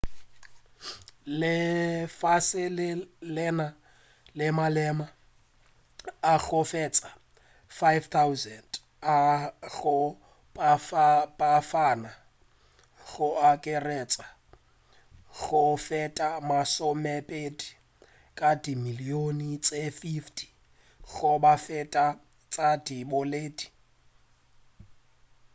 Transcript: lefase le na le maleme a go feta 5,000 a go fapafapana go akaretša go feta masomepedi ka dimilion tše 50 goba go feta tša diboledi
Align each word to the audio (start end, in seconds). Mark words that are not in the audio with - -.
lefase 1.39 2.63
le 2.77 2.87
na 3.57 3.67
le 4.37 4.47
maleme 4.57 5.05
a 6.33 6.33
go 6.45 6.59
feta 6.71 7.09
5,000 7.79 8.69
a 9.15 9.17
go 9.75 9.97
fapafapana 10.87 12.11
go 13.09 13.27
akaretša 13.49 14.25
go 15.39 15.63
feta 15.87 16.27
masomepedi 16.49 17.69
ka 18.39 18.49
dimilion 18.63 19.39
tše 19.65 19.81
50 20.01 20.45
goba 21.13 21.53
go 21.55 21.61
feta 21.65 22.05
tša 22.53 22.69
diboledi 22.85 23.65